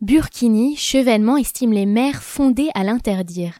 [0.00, 3.58] Burkini, Chevènement estime les maires fondés à l'interdire.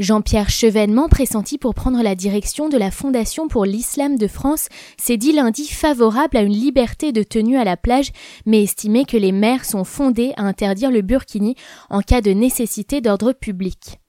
[0.00, 4.68] Jean-Pierre Chevènement, pressenti pour prendre la direction de la Fondation pour l'Islam de France,
[4.98, 8.10] s'est dit lundi favorable à une liberté de tenue à la plage,
[8.46, 11.54] mais estimé que les maires sont fondés à interdire le burkini
[11.88, 14.00] en cas de nécessité d'ordre public.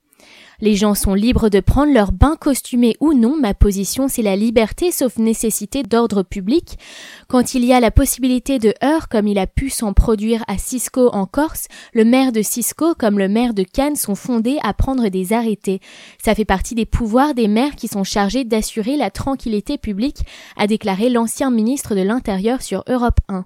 [0.60, 3.38] Les gens sont libres de prendre leur bain costumé ou non.
[3.39, 6.80] Ma position, c'est la liberté, sauf nécessité d'ordre public.
[7.28, 10.57] Quand il y a la possibilité de heurts, comme il a pu s'en produire à
[10.57, 14.74] Cisco en Corse, le maire de Cisco, comme le maire de Cannes, sont fondés à
[14.74, 15.79] prendre des arrêtés.
[16.18, 20.21] Ça fait partie des pouvoirs des maires qui sont chargés d'assurer la tranquillité publique,
[20.57, 23.46] a déclaré l'ancien ministre de l'Intérieur sur Europe 1.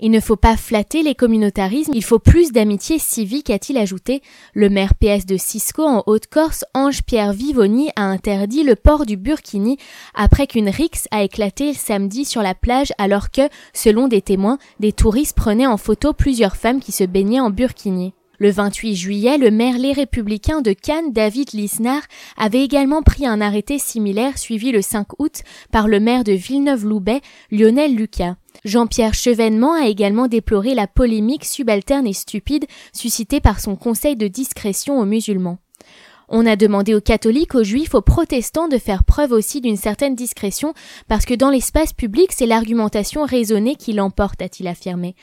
[0.00, 4.22] Il ne faut pas flatter les communautarismes, il faut plus d'amitié civique, a-t-il ajouté.
[4.54, 9.78] Le maire PS de Cisco en Haute-Corse, Ange-Pierre Vivoni, a interdit le port du burkini
[10.14, 14.92] après qu'une rixe a éclaté samedi sur la plage alors que, selon des témoins, des
[14.92, 18.14] touristes prenaient en photo plusieurs femmes qui se baignaient en burkini.
[18.38, 22.02] Le 28 juillet, le maire Les Républicains de Cannes, David Lisnard,
[22.36, 27.22] avait également pris un arrêté similaire suivi le 5 août par le maire de Villeneuve-Loubet,
[27.50, 28.34] Lionel Lucas.
[28.64, 34.28] Jean-Pierre Chevènement a également déploré la polémique subalterne et stupide suscitée par son conseil de
[34.28, 35.58] discrétion aux musulmans.
[36.28, 40.16] On a demandé aux catholiques, aux juifs, aux protestants de faire preuve aussi d'une certaine
[40.16, 40.74] discrétion,
[41.06, 45.14] parce que dans l'espace public, c'est l'argumentation raisonnée qui l'emporte, a-t-il affirmé.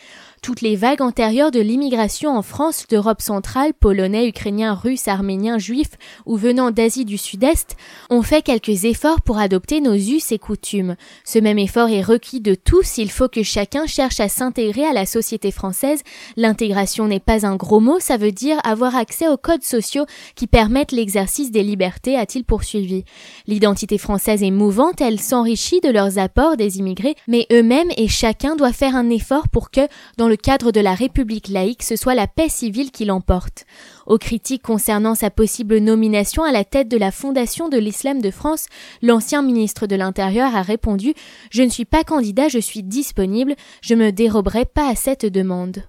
[0.42, 5.92] Toutes les vagues antérieures de l'immigration en France d'Europe centrale, polonais, ukrainiens, russes, arméniens, juifs
[6.26, 7.78] ou venant d'Asie du Sud-Est
[8.10, 10.96] ont fait quelques efforts pour adopter nos us et coutumes.
[11.24, 14.92] Ce même effort est requis de tous, il faut que chacun cherche à s'intégrer à
[14.92, 16.02] la société française.
[16.36, 20.48] L'intégration n'est pas un gros mot, ça veut dire avoir accès aux codes sociaux qui
[20.48, 23.04] permettent l'exercice des libertés, a-t-il poursuivi.
[23.48, 28.56] L'identité française est mouvante, elle s'enrichit de leurs apports des immigrés, mais eux-mêmes et chacun
[28.56, 29.82] doit faire un effort pour que,
[30.18, 33.66] dans le cadre de la République laïque, ce soit la paix civile qui l'emporte.
[34.06, 38.32] Aux critiques concernant sa possible nomination à la tête de la Fondation de l'Islam de
[38.32, 38.68] France,
[39.02, 41.14] l'ancien ministre de l'Intérieur a répondu
[41.52, 45.84] Je ne suis pas candidat, je suis disponible, je me déroberai pas à cette demande.